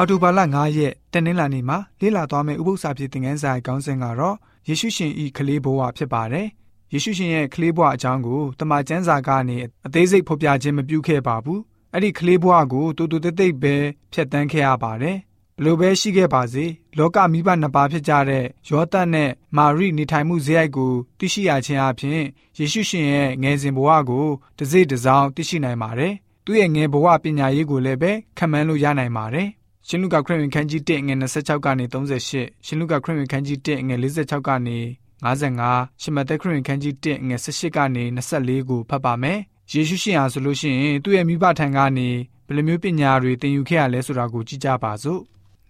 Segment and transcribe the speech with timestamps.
[0.00, 4.36] အော်တိုဘာလ9ရက်တနင်္လာနေ့မှာလေ့လာသွားမယ့်ဥပုသ္စာဖြစ်သင်ခန်းစာခေါင်းစဉ်ကတော့
[4.68, 6.46] ယေရှုရှင်ဤကလေးဘဝဖြစ်ပါတယ်။
[6.92, 9.56] ယေရှုရှင်ရဲ့ကလေးဘဝအကြောင်းကိုတမန်ကျမ်းစာကနေ
[9.86, 11.60] အသေးစိတ်ဖော်ပြခြင်းမပြုခဲ့ပါဘူး။
[11.94, 13.74] အဲ့ဒီကလေးဘဝကိုတူတူတိတ်တိတ်ပဲ
[14.12, 15.16] ဖြတ်တန်းခဲ့ရပါတယ်။
[15.58, 16.64] ဘလို့ပဲရှိခဲ့ပါစေ
[16.98, 22.20] လောကမိဘနှစ်ပါးဖြစ်ကြတဲ့ယောသတ်နဲ့မာရိနေထိုင်မှုဇယိုက်ကိုသိရှိရခြင်းအပြင်
[22.58, 24.26] ယေရှုရှင်ရဲ့ငယ်စဉ်ဘဝကို
[24.58, 26.12] တစိတစောင်းသိရှိနိုင်ပါတယ်။
[26.44, 29.48] သူ့ရဲ့ငယ်ဘဝပညာရေးကိုလည်းပဲခံမှန်းလို့ရနိုင်ပါတယ်
[29.86, 34.78] ရှင်လုကာခရစ်ဝင်ခန်းကြီး1ငွေ26ကနေ38ရှင်လုကာခရစ်ဝင်ခန်းကြီး1ငွေ46ကနေ
[35.24, 39.38] 55ရှင်မသက်ခရစ်ဝင်ခန်းကြီး1ငွေ18ကနေ24ကိုဖတ်ပါမယ်
[39.72, 42.08] ယေရှုရှင်ဟာဆိုလို့ရှိရင်သူ့ရဲ့မိဘထံကနေ
[42.46, 45.22] ဘယ်လိုမျိုးပညာတွေသင်ယူခဲ့ရလဲဆိုတာကိုကြည့်ကြပါစို့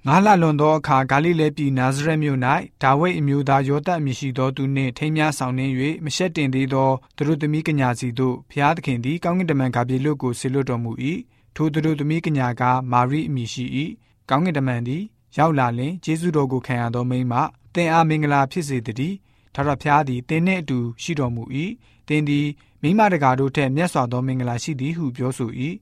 [0.07, 2.39] ငါးလလွန်သောအခါဂါလိလဲပြည်နာဇရက်မြို့၌
[2.83, 5.73] ဒါဝိဒ်အမျိုးသားယောသတ်အမည်ရှိသောသူနှင့်ထိမ်းများဆောင်နှင်း၍
[6.05, 10.93] မရှက်တင်သေးသောသူတို့သမီးကညာစီတို့ဖျားသခင်သည်ကောင်းကင်တမန်ဂါပြေလုကိုဆေလွတ်တော်မူ၏
[11.61, 13.65] ထိုသူတို့သမီးကညာကမာရိအမည်ရှိ၏
[14.29, 15.03] ကောင်းကင်တမန်သည်
[15.37, 17.35] ရောက်လာလင်ဂျေဇုတော်ကိုခံရသောမိန်းမ
[17.75, 19.17] သင်အားမင်္ဂလာဖြစ်စေတည်း
[19.55, 21.43] ထာဝရဘုရားသည်သင်နှင့်အတူရှိတော်မူ၏
[22.09, 22.47] သင်သည်
[22.83, 25.51] မိမတကာတို့ထက်မြတ်စွာသောမင်္ဂလာရှိသည်ဟုပြောဆို၏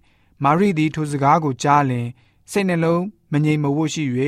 [0.44, 2.06] မာရိသည်ထိုစကားကိုကြားလင်
[2.52, 4.04] စိတ်နှလုံး မငြိမ်မဝှရှိ၍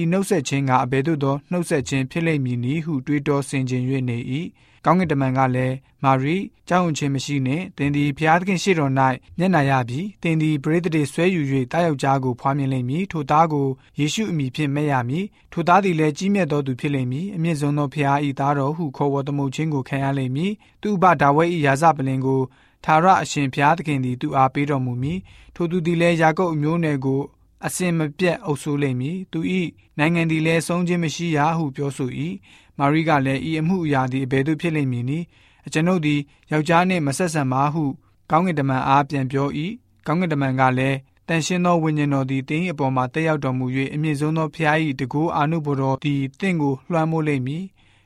[0.00, 4.18] ဤနှုတ်ဆက်ခြင်းကအဘယ်သို့သောနှုတ်ဆက်ခြင်းဖြစ်လိမ့်မည်နည်းဟုတွေးတောဆင်ခြင်၍နေ၏
[4.84, 6.36] ကောင်းကင်တမန်ကလည်းမာရိ
[6.68, 8.92] ကြောက်ရွံ့ခြင်းမရှိနှင့်သင်သည်ဘုရားသခင်ရှေ့တော်၌
[9.38, 13.66] မျက်နှာရပြီးသင်သည်ပရိသတ်တွေဆွဲယူ၍တားယောက်ျားကိုဖွားမြင်လိမ့်မည်ထိုသားကို
[13.98, 22.40] ယေရှုအမည်ဖြင့်မဲ့ရမည်ထိုသားသည်လည်းကြီးမြတ်သောသူဖြစ်လိမ့်မည်အမြင့်ဆုံးသောဘုရား၏သားတော်ဟုခေါ်ဝေါ်သမုတ်ခြင်းကိုခံရလိမ့်မည်သူ့ဘဒါဝိဒ်၏ယာဇပလင်ကို
[22.84, 25.18] သာရအရှင်ဘုရားသခင်သည်သူအားပေးတော်မူမည်
[25.54, 27.20] ထိုသူသည်လည်းယာကုပ်အမျိုးနယ်ကို
[27.66, 29.40] အစင်မပြတ်အုပ်ဆိုးလိမ့်မည်သူ၏
[29.98, 32.10] နိုင်ငံသည်လည်းဆုံးခြင်းမရှိရဟုပြောဆို၏
[32.78, 35.24] မာရိကလည်းဤအမှုအရာသည်အဘယ်သို့ဖြစ်လိမ့်မည်နည်း
[35.66, 36.20] အကျွန်ုပ်သည်
[36.52, 37.84] ယောက်ျားနှင့်မဆက်ဆံပါဟု
[38.30, 39.48] ကောင်းကင်တမန်အားပြန်ပြော၏
[40.06, 40.98] ကောင်းကင်တမန်ကလည်း
[41.28, 47.64] တန်ရှင်းသောဝိညာဉ်တော်သည်တင်း၏အပေါ်မှာတက်ရောက်တော်မူ၍အမြင့်ဆုံးသောဖျား၏တကူအာနုဘော်တော်သည်တင့်ကိုလွှမ်းမိုးလိမ့်မည်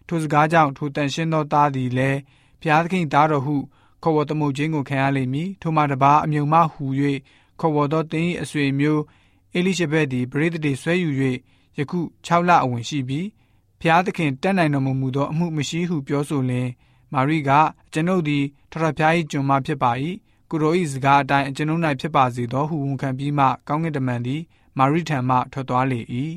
[0.09, 2.19] ထိုစကားကြောင့်ထိုတန်ရှင်းသောသားသည်လည်း
[2.63, 3.57] ဖျားသခင်သားတော်ဟု
[4.03, 6.85] ခေါ်ဝေါ်သမုတ်ခြင်းကိုခံရလိမ့်မည်ထိုမှတပါအမြုံမဟူ၍
[7.61, 9.03] ခေါ်ဝေါ်သောတင်း၏အဆွေမျိုး
[9.55, 11.11] အေလိရှဘက်သည်ပရိသတ်တွေဆွဲယူ၍
[11.79, 13.27] ယခု6လအဝင်ရှိပြီး
[13.81, 16.69] ဖျားသခင်တတ်နိုင်တော်မူသောအမှုမရှိဟုပြောဆိုလျင်
[17.13, 17.51] မာရိက
[17.93, 19.91] ကျွန်ုပ်သည်ထထဖျား၏ကျွန်မဖြစ်ပါ၏
[20.51, 24.41] ကိုရို၏စကားအတိုင်းကျွန်ုပ်၌ဖြစ်ပါစေသောဟုဝန်ခံပြီးမှကောင်းကင်တမန်သည်
[24.79, 26.01] မာရိထံမှထွက်သွားလေ၏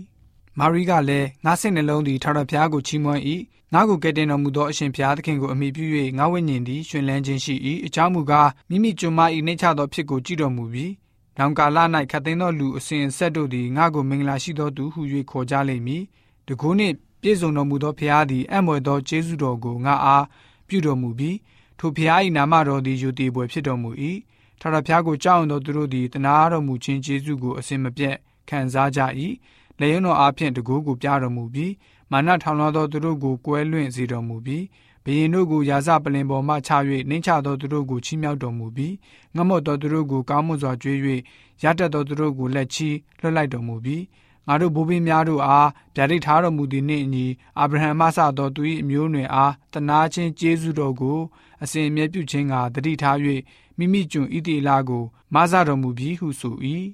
[0.59, 3.21] မာရိကလည်းငါစိတ်နှလုံးသည်ထထဖျားကိုချီးမွမ်း၏
[3.73, 5.85] ငါကိုကယ်တင်တော်မူသောအရှင်ဘုရားသခင်ကိုအမိပြု၍
[6.17, 7.55] ငါဝိညာဉ်သည်ရှင်လန်းခြင်းရှိ၏
[7.85, 10.91] အကြောင်းမူကားမိမိကျွန်မ၏နှိမ့်ချသောဖြစ်ကိုကြည်တော်မူပြီး
[11.37, 11.77] နောင်ကာလ၌
[12.11, 15.01] ခတ်သိမ်းသောလူအစဉ်ဆက်တို့သည်ငါကိုမင်္ဂလာရှိသောသူဟု၍
[15.31, 16.03] ခေါ်ကြလိမ့်မည်
[16.47, 20.25] တကူနှင့်ပြည့်စုံတော်မူသောဖျားသည်အံ့မွေသောကျေးဇူးတော်ကိုငါအား
[20.67, 21.37] ပြုတော်မူပြီး
[21.79, 23.89] ထိုဖျား၏နာမတော်သည်ယူတည်ပွဲဖြစ်တော်မူ၏
[24.59, 28.15] ထာဝရဘုရားကိုကြောက်ရွံ့သောသူတို့သည်တနာတော်မူခြင်းကျေးဇူးကိုအစဉ်မပြတ်
[28.49, 29.01] ခံစားကြ၏
[29.79, 31.73] လေယုံတော်အားဖြင့်တကူကိုပြတော်မူပြီး
[32.11, 34.63] မာနထောင်လွှားသောသူတို့ကိုကွဲလွင့်စေတော်မူပြီး
[35.05, 36.71] ဘရင်တို့ကိုရာဇပလင်ပေါ်မှချ၍
[37.09, 38.93] နှိမ့်ချသောသူတို့ကိုချီးမြှောက်တော်မူပြီး
[39.35, 40.97] ငတ်မော့သောသူတို့ကိုကောင်းမွန်စွာကြွေး၍
[41.63, 42.89] ရတတ်သောသူတို့ကိုလက်ချီ
[43.19, 44.03] လွှတ်လိုက်တော်မူပြီး
[44.47, 47.25] ငါတို့ဘိုးဘင်းများတို့အားဗျာဒိတ်ထားတော်မူသည်နှင့်အညီ
[47.59, 51.19] အာဗြဟံမှစသောသူ၏အမျိုးနွယ်အားတနာချင်းကျေးဇူးတော်ကို
[51.63, 53.17] အစဉ်အမြဲပြုခြင်းကတတိထား၍
[53.77, 56.55] မိမိကျွန်ဣတိလာကိုမဆတော်မူပြီးဟုဆို၏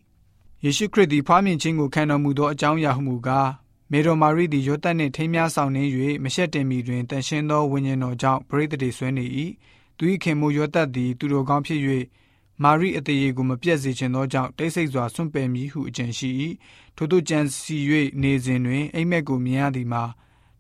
[0.64, 3.50] ယေရှုခရစ်သည်ဖွားမြင်ခြင်းကိုခံတော်မူသောအကြောင်းအရာဟုမူကား
[3.94, 5.90] မေတော်မာရိသည်ယောသတ်နှင့်ထိမ်းများဆောင်နှင်း၍
[6.24, 9.26] မရှက်တင်မီတွင်တန်ရှင်းသောဝိညာဉ်တော်ကြောင့်ပရိသတ်တွေဆွဲနေ၏
[9.98, 11.82] သူ၏ခင်မိုးယောသတ်သည်သူတော်ကောင်းဖြစ်၍
[12.64, 16.30] မာရိအသေးကိုမပြတ်စေခြင်းသောကြောင့်တိတ်ဆိတ်စွာဆွန့်ပယ်မည်ဟုအကြံရှိ၏
[16.96, 17.78] ထို့သောကြံစီ၍
[18.22, 20.04] နေစဉ်တွင်အိမ်မက်ကိုမြင်ရသည်မှာ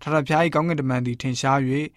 [0.02, 1.60] ထထဖျား၏ကောင်းကင်တမန်သည်ထင်ရှား၍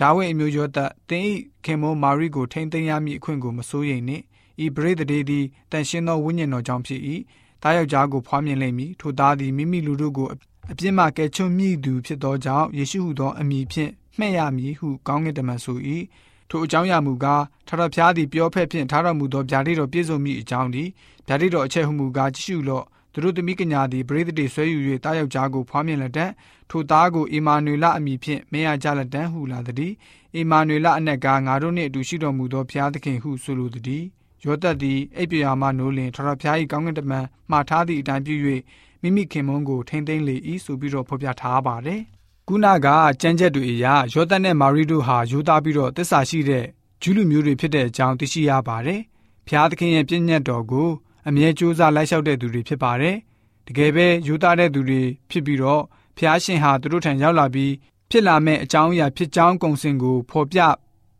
[0.00, 1.26] ဒါဝိဒ်အမျိုးယောသတ်တင်း၏
[1.64, 4.24] ခင်မိုးမာရိကိုထိမ့်သိမ်းရမည့်အခွင့်ကိုမစိုးရိမ်နှင့်
[4.64, 7.00] ဤပရိသတ်တွေသည်တန်ရှင်းသောဝိညာဉ်တော်ကြောင့်ဖြစ်၏
[7.62, 10.28] တားယောက်ျားကိုဖွားမြင်လိမ့်မည်ထိုသားသည်မိမိလူတို့ကို
[10.70, 15.78] အပြစ်မှကယ်ချွတ်မိသူဖြစ်သောကြောင့်ယေရှုဟုသောအမည်ဖြင့်မှဲ့ရမည်ဟုကောင်းကင်တမန်ဆို၏
[16.50, 20.88] ထိုအကြောင်းအရာမူကားထထဖျားသည်ပြောဖက်ဖြင့်ထားတော်မူသောဗျာဒိတ်တော်ပြည့်စုံမိအကြောင်းသည်
[21.26, 26.26] ဗျာဒိတ်တော်အချက်ဟုမူကားကြည့်ရှုလော့သူတို့သမီးကညာသည်ပရိသတ်တွေဆွဲယူ၍တားယောက်ျားကိုဖွားမြင်လက်တံ
[26.70, 29.92] ထိုသားကိုအီမာနွေလအမည်ဖြင့်မင်းရကြလက်တံဟုလာသည်
[30.36, 34.04] အီမာနွေလအနက်ကငါတို့နှင့်အတူရှိတော်မူသောဘုရားသခင်ဟုဆိုလိုသည်
[34.44, 38.34] ယောသတ်သည်အိပ်ပြာမှနိုးလင်ထထဖျား၏ကောင်းကင်တမန်မှားထားသည့်အတိုင်းပြု၍
[39.02, 42.00] မိမိခင်မုန်းကိုထိမ့်သိမ်းလေ၏ဆိုပြီးတော့ဖော်ပြထားပါတယ်။
[42.48, 42.88] ကုနာက
[43.20, 46.64] ကြမ်းချက်တွေအရာယောသတ်နဲ့မာရီတို့ဟာယူသားပြီးတော့တစ္ဆာရှိတဲ့
[47.02, 49.00] ဂျူးလူမျိုးတွေဖြစ်တဲ့အကြောင်းသိရှိရပါတယ်။
[49.46, 50.88] ဖျားသခင်ရဲ့ပြည့်ညတ်တော်ကို
[51.28, 53.16] အမြဲကြိုးစားလိုက်လျှောက်တဲ့သူတွေဖြစ်ပါတယ်။
[53.66, 55.82] တကယ်ပဲယူသားတဲ့သူတွေဖြစ်ပြီးတော့
[56.18, 57.72] ဖျားရှင်ဟာသူတို့ထံရောက်လာပြီး
[58.10, 60.60] ဖြစ်လာမဲ့အကြောင်းအရာဖြစ်ကြောင်းကုံစင်ကိုဖော်ပြ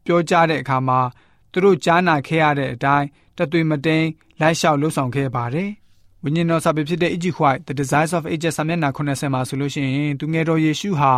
[0.06, 1.00] ပြောကြားတဲ့အခါမှာ
[1.52, 3.06] သူတို့ကြားနာခဲ့ရတဲ့အတိုင်း
[3.38, 4.06] တသွေမတိန်
[4.40, 5.70] လိုက်လျှောက်လှုပ်ဆောင်ခဲ့ပါတယ်။
[6.26, 7.26] ဝဝိညာဉ်တော်စာပေဖြစ်တဲ့ E.G.
[7.38, 11.12] White The Desires of Ages စာမျက်နှာ80မှာဆိုလို့ရှိရင်သူငယ်တော်ယေရှုဟာ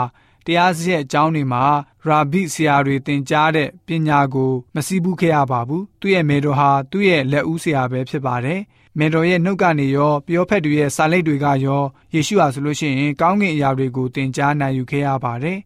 [0.46, 1.64] တရားစရက်အကြောင်းတွေမှာ
[2.04, 8.60] ရာဘိဆရာတွေသင်ကြားတဲ့ပညာကိုမစည်းဘူးခဲ့ရပါဘူးသူ့ရဲ့မေတော်ဟာသူ့ရဲ့လက်ဦးဆရာပဲဖြစ်ပါတယ်
[8.98, 11.82] မေတော်ရဲ့နှုတ်ကနေရောပြောဖက်တွေရဲ့စာလိပ်တွေကရော
[12.14, 15.58] ယေရှုဟာဆိုလို့ရှိရင်ကောင်းကင်အရာတွေကိုသင်ကြားနိုင်ယူခဲ့ရပါတယ်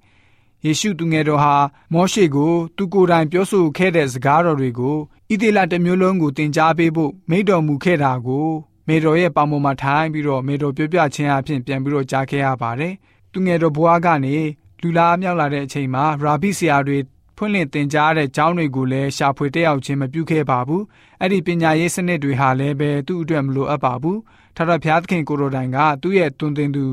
[0.64, 1.54] ယေရှုသူငယ်တော်ဟာ
[1.92, 4.96] မောရှေကိုသူကိုယ်တိုင်ပြောဆိုခဲ့တဲ့စကားတော်တွေကို
[5.32, 8.48] ဣသေလတမျိုးလုံးကိုသင်ကြားပေးဖို့မိန့်တော်မူခဲ့တာကို
[8.88, 12.94] မေတော်ရဲ့ပေါင်ပေါ်မှာထိုင်ပြီးတော့မေတော်ပြောပြခြင်းအဖြစ်ပြန်ပြီးတော့ကြားခဲ့ရပါတယ်။
[13.32, 14.36] သူငယ်တော်ဘွားကနေ
[14.82, 16.98] လူလားမြောက်လာတဲ့အချိန်မှာရာဘိဆရာတွေ
[17.36, 20.82] ဖွင့်လှစ်သင်ကြားတဲ့ကျောင်းတွေကိုလည်းရှာဖွေတက်ရောက်ခြင်းမပြုခဲ့ပါဘူး။
[21.20, 24.18] အဲ့ဒီပညာရေးစနစ်တွေဟာလည်းပဲသူ့အတွက်မလိုအပ်ပါဘူး။
[24.56, 26.84] ထာဝရဘုရားသခင်ကိုရိုတိုင်ကသူ့ရဲ့တွင်တင်သူ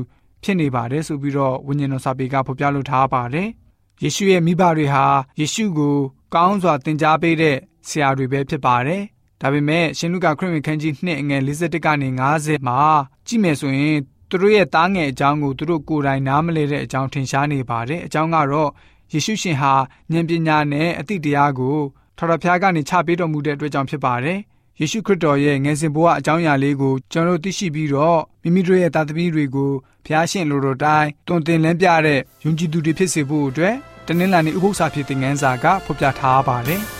[0.42, 3.48] ဖြစ်နေပါတယ်ဆိုပြီးတော့ဝိညာဉ်တော်စာပေကဖော်ပြလိုထားပါတယ်။
[4.02, 5.04] ယေရှုရဲ့မိဘတွေဟာ
[5.40, 5.96] ယေရှုကို
[6.34, 7.56] ကောင်းစွာသင်ကြားပေးတဲ့
[7.88, 9.02] ဆရာတွေပဲဖြစ်ပါတယ်။
[9.40, 12.08] ဒါပေမဲ့ရှင်လုကာခရစ်ဝင်ခန်းကြီး2အငယ်51ကနေ
[12.38, 12.80] 50မှာ
[13.26, 13.96] ကြည့်မယ်ဆိုရင်
[14.28, 18.70] သူတို့ရဲ့တားငယ်အကြောင်းကိုသူတို့ကိုယ်တိုင်နားမလည်တဲ့အကြောင်းထင်ရှားနေပါတယ်။အကြောင်းကတော့
[19.12, 19.72] ယေရှုရှင်ဟာ
[20.12, 21.78] ဉာဏ်ပညာနဲ့အသိတရားကို
[22.16, 24.38] ထော်တော်ဖျားကနေချပေးတော်မူတဲ့အတွက်ကြောင့်ဖြစ်ပါတယ်။
[24.80, 29.72] ယေရှုခရစ်တော်ရဲ့ငယ်စဉ်ဘဝအကြောင်းအရာလေးကိုကျွန်တော်တို့သိရှိပြီးတော့မိမိတို့ရဲ့တာသမီတွေကို
[30.06, 33.74] ဖျားရှင်လိုတော်တိုင်းတွင်တင်လန်းပြတဲ့ယုံကြည်သူတွေဖြစ်စေဖို့အတွက်
[34.06, 36.82] တနင်္လာနေ့ဥပုသ္စာဖြစ်တဲ့ငန်းစာကဖော်ပြထားပါတယ်။